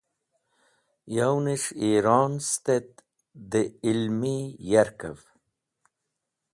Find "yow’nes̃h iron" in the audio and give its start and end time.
1.15-2.33